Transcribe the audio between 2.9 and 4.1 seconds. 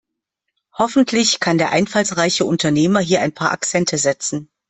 hier ein paar Akzente